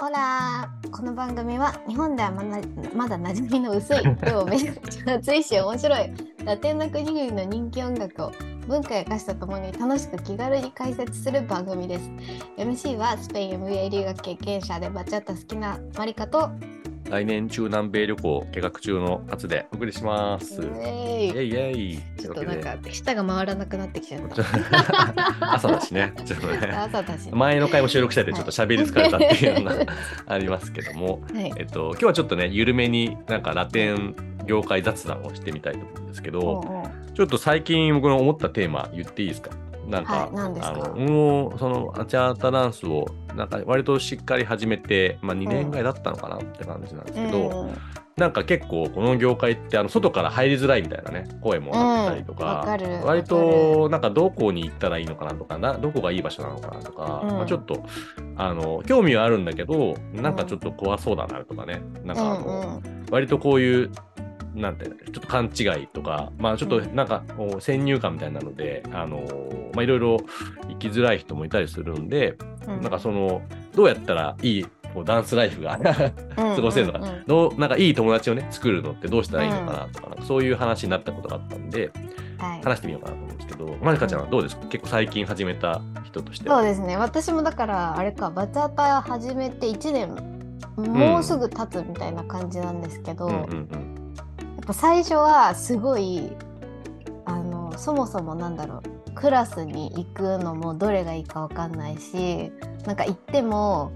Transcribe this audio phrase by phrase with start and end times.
[0.00, 0.66] ほら。
[0.90, 2.58] この番組は日本ではまな
[2.94, 6.10] まだ馴染みの薄いでもめちゃくちゃ熱いし面白い。
[6.42, 8.32] ラテンの国々の人気音楽を
[8.66, 12.10] 文化や歌詞とともに楽しく気軽に解説する番組です。
[12.56, 16.48] MC はスペイン MBA 留学経験者でバチャッタ好きなマリカと
[17.10, 20.62] 来年中南米旅行計画中の初でお送りします。
[20.62, 21.48] イェイ。
[21.48, 24.44] イェイちょっとなんか舌が回らなくなってきちゃった。
[25.54, 26.12] 朝だしね。
[26.24, 26.58] ちょっとね。
[26.72, 29.86] 朝だし前の回も収録しててちょっと喋り疲れたっていうのが
[30.26, 31.52] ありますけども、はい。
[31.56, 34.14] えっと、今日はちょっとね、緩めになんかラテン
[34.46, 36.46] 業界雑談をしてみたいと思うんですけど、おう
[36.78, 36.90] おう。
[37.14, 39.50] ちょっと最近僕の思ったテーマ言っていいですか？
[39.90, 47.74] なんか、はいあのもうそのアチャータダンスをなんか割としっかり始めて、まあ、2年ぐらいだったのかなって感じなんですけど、うん。
[48.16, 57.30] なんか結構この業界ってあの外から入りづらいみたいなね声もあったりとうんわか,、かる割となんかどこに行ったらいいのかなとかなどこがいい場所なのかなとか、うん。
[57.30, 57.82] まあ、ちょっと
[58.36, 63.06] あの興味はあるんだけどなんかちょっと怖そうだなとかねなんかあの、うんうん。
[63.10, 63.90] 割とこういう
[64.54, 67.22] なんてちょっと勘違いとか、まあちょっとなんか
[67.60, 69.20] 先入観みたいなので、あの
[69.74, 70.16] まあいろいろ
[70.68, 72.36] 生きづらい人もいたりするんで、
[72.68, 72.80] うん。
[72.80, 73.42] なんかその、
[73.74, 75.78] どうやったらいいこうダンスライフが
[76.36, 77.24] 過ごせるのか、うんうんうん。
[77.26, 81.90] どうなんかいい友達をね、作るのってどうしたらいいのかなとか、かそういう話になったことがあったんで、
[82.38, 82.62] はい。
[82.62, 84.66] 話してみようかなと思うんですけど、まりかちゃんはどうですか？
[84.66, 86.56] 結構最近始めた人としては。
[86.56, 86.96] そうですね。
[86.96, 90.14] 私もだからあれかバチャタ始めて1年
[90.76, 93.64] もうすぐ経つみたいな感じなんですけど、うんうんやうん。
[94.62, 96.32] っぱ最初はすごい
[97.80, 102.52] そもそもなんだろうクラスに行くのもどれがいいかわかんないし
[102.86, 103.90] なんか行っても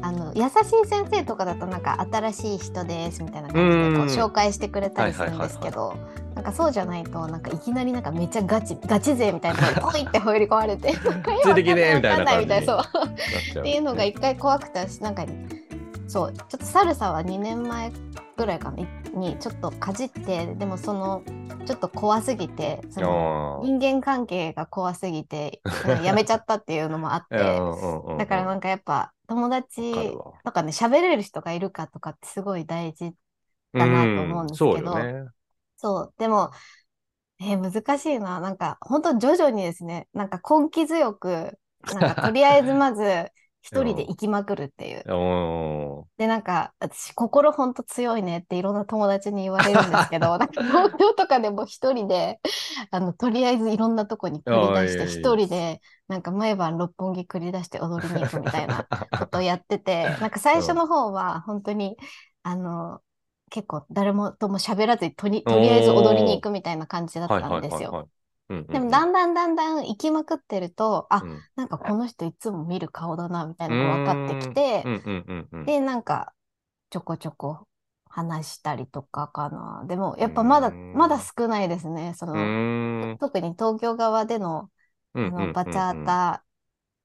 [0.00, 0.46] あの優し
[0.84, 5.96] い先生とかだとなんか新しい人ですみたいな感じでこううん紹介してくれたりするんですけど
[6.34, 10.92] なんかそうじゃないとなんかいきなりなんかめっちゃガチガチ勢みたいなポイって入り込まれて
[11.42, 12.86] ついてきねみたいななそうなっ
[13.52, 15.24] ちゃっていうのが一回怖くて私なんか
[16.06, 17.90] そうちょっとサルサは2年前
[18.36, 21.22] ぐらいかないにちょっとかじってでもその
[21.64, 23.14] ちょっと怖すぎてその
[23.58, 27.68] 人間関係が怖すぎてうんやめちゃったっていうのもあっ うんて
[28.16, 33.12] だからなんかやっぱ友達とかね喋れる人がいるかとかってすごい大事
[33.76, 35.32] だなと思うんですけどうん
[35.76, 36.18] そうよね。
[36.18, 36.52] でも
[37.40, 38.40] えー難しいな。
[38.40, 41.58] なんか本当徐々にですねなんか根気強く
[41.92, 43.02] なんかとりあえずまず
[43.64, 45.06] 一人で行きまくるっていう。
[45.08, 45.54] うん
[46.16, 52.40] で、なんか、私、心ほんと強いねっていろんな友達に言われるんですけど、 なんか東京とかでも一人で、
[52.92, 58.86] あの、とりあえずいろんなとこに繰り出して、一人で、なんか毎晩六本木繰り出して踊りに行くみたいな
[59.16, 61.96] ことをやってて、 なんか最初の方は本当に、
[62.44, 63.00] あの、
[63.50, 67.98] 結構誰もとも喋らずにとり、とりあえず踊りに行くみたいな感じだったんですよ。
[68.54, 68.64] はい。
[68.68, 76.32] うんうんでも、だんだんだんだん行きまくってると、あ、うんなんかこの人いつも見る顔だな、みたいなのが分かってきてう、んうんうんうんで、なんか、
[76.90, 77.66] ちょこちょこ
[78.08, 79.84] 話したりとかかな。
[79.88, 82.14] でも、やっぱまだ、うんまだ少ないですね。
[82.14, 84.70] そうの、特に東京側での、
[85.14, 86.44] あうんうんうんうんの、バチャータ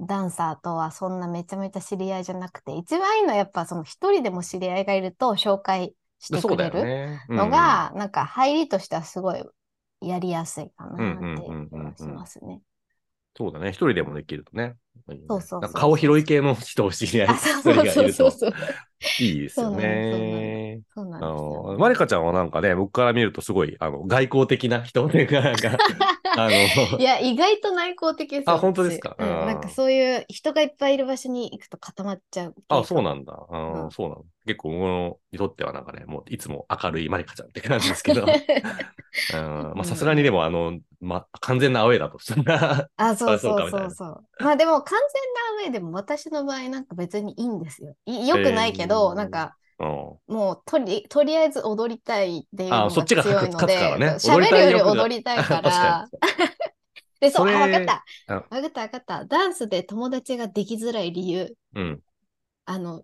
[0.00, 7.20] ダンサーとはそんなめちゃめちゃ知り合いじゃなくて、一番いいのはやっぱその一人でも知り合いがいると紹介してくれるね。
[7.28, 9.42] のが、なんか入りとしてはすごい
[10.00, 11.42] やりやすいかなって
[11.96, 12.62] しますね。
[13.36, 13.68] そうだね。
[13.70, 14.76] 一人でもできるとね。
[15.28, 17.28] そうそうそう顔広い系の人を知り合い
[17.62, 18.52] そう人がいうそそうそう。
[19.18, 20.82] いいですよね。
[20.94, 25.78] そうなんあですよの、マリカちゃんはなんかね、僕から見るとすごい、あの、外交的な人っていうか、 なんか、
[26.34, 26.56] あの
[26.96, 28.54] い、や、意外と内向的ですよ。
[28.54, 29.16] あ本当ですか？
[29.18, 32.54] 私うんうんなんかそういう人がいっぱいいる場所に行くと固まっちゃう。
[32.68, 33.32] あ、そうななんだ。
[33.50, 34.24] うんそうなの。
[34.48, 38.26] 結構、僕にとってはなんかね、もういつも明るいマリカちゃんって感じですけど、
[39.84, 44.24] さすがにでも、あの、ま、完全なアウェイだとしたら、あ、そうそうそうそう。
[44.42, 44.98] まあでも完
[45.54, 47.94] 全な上でも私の場合なんか別にいいんですよ。
[48.06, 56.08] い良くないけど、えーなんかうんもうとりとりあえず踊りたいっていうのがあそっちが強いの勝つで、からね喋るより踊りたいから
[57.20, 58.04] で、そう、あ、わかった。
[58.28, 59.24] あわかったわかった。
[59.24, 61.56] ダンスで友達ができづらい理由。
[61.74, 62.00] うん。
[62.64, 63.02] あの、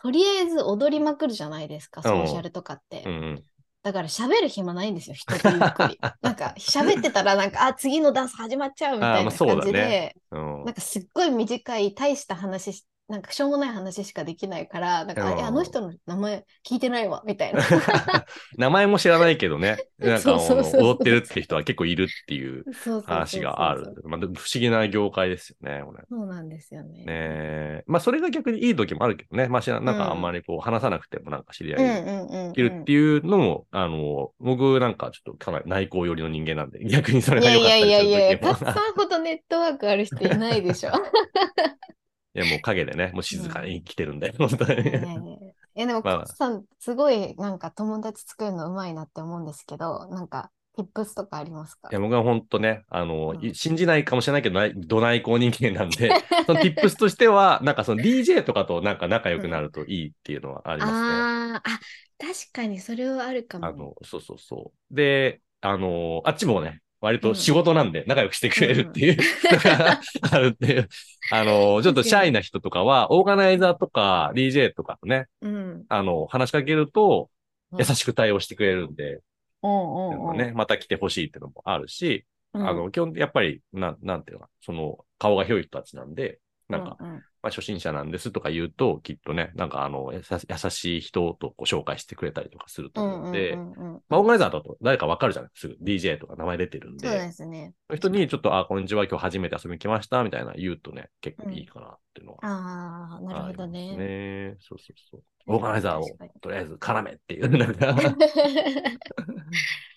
[0.00, 3.02] とりあえず踊りまくるじゃないですか、ソーシャルとかって。
[3.04, 3.42] うんうん。
[3.82, 5.98] だから喋る暇ないんですよ、人とゆっくり。
[6.22, 17.62] なんか喋ってたら、なんか、あ、次のダンス始まっちゃうみたいな感じで、ねうんなんかすっごい短い、大した話し、なんかしょうもない話しかできないから、なんか、あうんえあの人の名前聞いてないわ、みたいな。
[18.58, 22.64] 名前も知らないけどね、 なんか踊ってるって人は結構いるっていう
[23.06, 23.94] 話がある。
[24.04, 26.04] まあ、不思議な業界ですよね、これ。
[26.06, 26.98] そうなんですよね。
[26.98, 27.84] ねえ。
[27.86, 29.48] まあ、それが逆にいい時もあるけどね。
[29.48, 32.52] まあ、知らなんかあんまりこう話さなくてもなんか知り合いうんうんうん、うん。
[32.52, 38.66] できるっていうのも、あの、僕なんかちょっとかなり内向寄りの人間なんで、逆にそれいやいが良かったやいやいや、りする時も。
[38.66, 40.90] たくさんほどネットワークある人いないでしょ。
[42.38, 44.82] いや、もう影でね、もう静かに来てるんで、 本当に。
[44.84, 51.88] ねいやでも、まあさん、すごいなんか友達作るのうまいなって思うんですけど、なんか、tips とかありますか？
[51.90, 56.10] いや、僕は本当ね、あの、うんい信じないかもしれないけど、どないこう人間なんで、
[56.46, 60.98] その tips としては、なんかその DJ とかとなんか仲良くなるといいっていうのはありますね。
[61.00, 61.80] あーあ、
[62.18, 63.66] 確かにそれはあるかも。
[63.66, 64.94] あの、そうそうそう。
[64.94, 70.00] で、あの、あっちもね、割と仕事なんで仲良くしてくれるっていうのが
[70.32, 70.88] あるっていう。
[71.30, 75.84] あの、ちょっとシャイな人とかは、オーガナイザーとか DJ とかとね、うん。
[75.88, 77.38] あの、話しかけると、うん
[77.78, 79.20] 優しく対応してくれるんで。
[79.62, 82.24] ね、また来てほしいっていうのもあるし、
[82.54, 86.38] うん、あの、基本、やっぱり、なん、なんていうのかな、その、顔が広い人たちなんで、
[86.70, 90.22] なんか、うんうんまあ、初心者なんですとか言うと、きっとね、なんか、あの、優
[90.70, 97.74] しい人とこう紹介してくれたりとかすると思うんで、うんうんうんうんまあ、オーガナイザーだと誰かわかるじゃないすぐ DJ とか名前出てるんそうで、ですね。
[97.94, 102.38] 人にちょっと、あ、こんにちは、今日初めて遊びに来ました、みたいな言うとね、結構いいかなっていうのは。
[102.42, 103.96] ああ、なるほどね。
[103.96, 104.56] ね。
[104.60, 105.22] そうそうそう。
[105.46, 106.06] オーガナイザーを
[106.40, 107.96] とりあえず絡めっていう、なんか、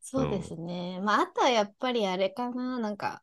[0.00, 1.00] そうですね。
[1.02, 3.22] まあ、あとはやっぱりあれかな、なんか、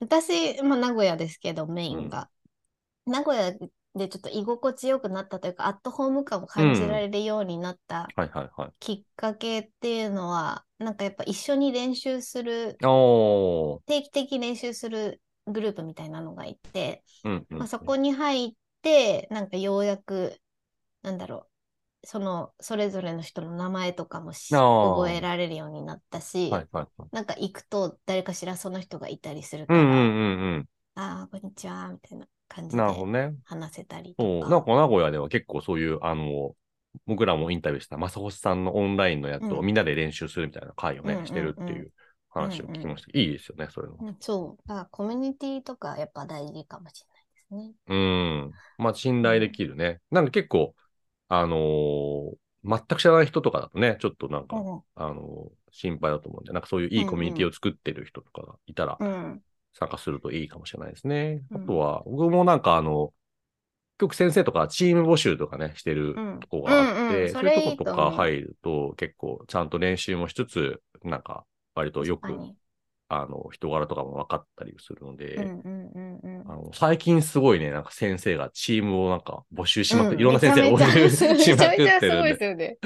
[0.00, 2.30] 私、まあ、名古屋ですけど、メインが。
[3.08, 3.52] 名古屋
[3.94, 8.06] でちょっと居心地よくなったというか、アットホーム感を感じられるようになった。
[8.78, 12.76] きっかけっていうのは、なんかやっぱ一緒に練習する。
[13.86, 18.52] 定期的に練習するグループみたいなのがいて、うんうん、まあ、そこに入っ
[18.82, 20.36] て、なんかようやく、
[21.02, 21.48] なんだろ
[22.02, 27.08] う、その、それぞれの人の名前とかも覚えられるようになったし、はいはいはい。
[27.12, 30.00] なんか行くと誰かしらその人がいたりするから、うんうんう
[30.58, 32.70] んああ、こんにちは、みたいな感うん。
[32.70, 33.34] じでなるほどね。
[33.44, 34.48] 話せたりとか。
[34.48, 36.54] なんか名古屋では結構そういう、あの、
[37.06, 41.92] 僕らもインタビューした正星さんのオンラインのやつをうんみんなで練習するみたいな会をね、うんうんうんしてるっていう
[42.30, 43.18] 話を聞きました。
[43.18, 43.98] いいですよね、そういうの。
[44.00, 44.68] うんそう。
[44.68, 47.74] だからコミュニティとかやっぱ大事かもしれないですね。
[47.88, 48.52] うん。
[48.78, 50.00] まあ、信頼できるね。
[50.10, 50.74] なんか結構、
[51.28, 59.42] あのー全く知らない人とかだとね、ちょっとなんか、うんあのー心配だと思うんで、なんかそういういいコミュニティを作ってる人とかがいたら、うん。
[59.74, 61.42] 参加するといいかもしれないですね。
[61.50, 61.62] うん。
[61.64, 63.12] あとは、僕もなんかあの、
[63.98, 66.40] 結構先生とかチーム募集とかね、してるうん。
[66.40, 71.44] とこがあって、うんうんそういうとことか入ると結構ちゃんと練習もしつつ、なんか
[71.74, 72.38] 割とよく、
[73.08, 82.78] あの、人柄とかも分かったりするので、うんうんうんうんあの最近すごいね、なんか先生がチームをなんか募集しまくって、うんいろんな先生が募集しまくってるんでです、よね。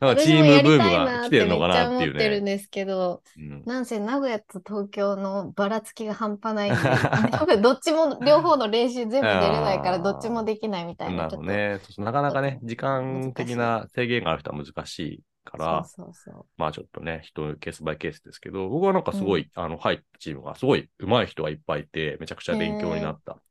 [0.00, 2.56] なんかチームブームが来てるのかなっていう私もやりたいなってめっちゃ思ってるんね。
[2.56, 6.78] ですけど、うんなんせ名古屋と東京のばらつきが半端ないんで、
[7.36, 11.30] 多分どっちも、両方の練習全部出れないから、 どっちもできないみたいな、なる。
[11.30, 11.80] ほどね。
[11.98, 16.46] なかなかね、時間的な制限がある人は難しいから、そうそうそう。
[16.58, 23.42] まあちょっとね、人ケースバイケースですけど、僕はなんかすごい、あの、入ったチームがすごい上手い人がいっぱいいて、めちゃくちゃ勉強になった、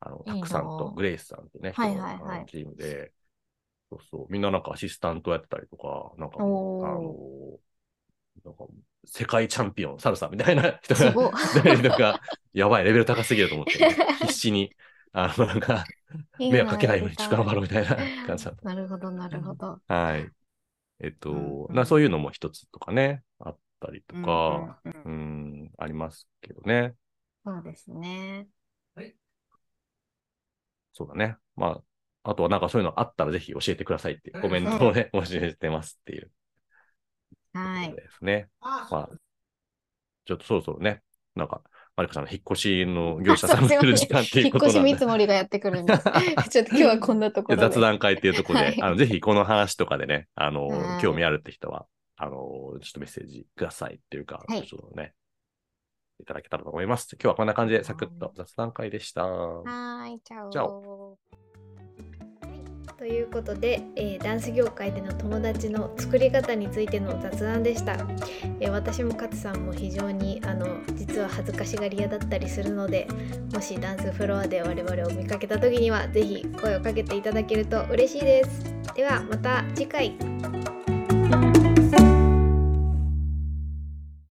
[0.00, 2.50] あの、いいなタクさんとグレイスさんとね、はいはいはい。
[2.50, 3.12] チームで、
[3.90, 6.38] そうそう、みんななんかアシスタントやってたりとか、なんか、
[6.80, 7.14] あの、
[8.44, 8.66] なんか、
[9.04, 11.18] 世界チャンピオン、サルサみたいな人が
[11.52, 12.20] 出たりとか、
[12.52, 14.74] やばい、レベル高すぎると思って、必死に、
[15.12, 15.90] あの、なんか、
[16.48, 18.62] 迷惑かけないようにちょっと頑張ろううみたいな感じだった。
[18.62, 19.80] なるほど、なるほど。
[19.88, 20.32] はい。
[21.00, 25.12] えっと、うんうんなそういうのも一つとかね、あったりとか、うんうんうん
[25.60, 26.94] うん、ありますけどね。
[27.44, 28.48] そうですね。
[30.92, 31.36] そうだね。
[31.56, 31.82] ま
[32.24, 36.30] あ、あとはなんかそういうのあったらぜひ教えてくださいっていうコメントをね、 教えてますっていう
[37.52, 37.94] はい。
[37.94, 38.48] ですね。
[38.60, 39.10] まあ、
[40.24, 41.02] ちょっとそろそろね、
[41.34, 41.62] なんか、
[41.96, 45.06] マリコさんの引っ越しの業者さんが来る時間っていう引っことなんで越し見積。
[45.06, 46.02] もりがやってくるんです。
[46.50, 47.62] ちょっと今日はこんなところで。
[47.62, 51.86] 雑談会っていうところで、はいあの、ぜひこの話とかでね、あの、はい興味あるって人は、
[52.16, 55.14] あの、ちょっとメッセージくださいっていうか、はいちょっとね、
[56.20, 57.08] いただけたらと思います。
[57.12, 59.26] 今日はこんな感じでサクッと雑談会でした。
[59.26, 60.50] はーい、チャオ。
[60.50, 60.64] チャ
[62.98, 67.92] ということで、えーダンス業界での友達の作り方についての雑談でした、
[68.60, 73.06] えー私も勝さんも非常にあの実は恥ずかしがり屋だったりするので
[73.52, 78.64] もしダンスフロアで我々を見かけた時には是非声をかけていただけると嬉しいです。
[78.94, 80.16] ではまた次回。